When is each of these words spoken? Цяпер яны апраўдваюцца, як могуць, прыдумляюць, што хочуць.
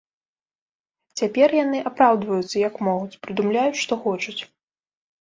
Цяпер 1.21 1.49
яны 1.63 1.83
апраўдваюцца, 1.91 2.51
як 2.67 2.83
могуць, 2.91 3.19
прыдумляюць, 3.29 3.79
што 3.87 3.93
хочуць. 4.11 4.39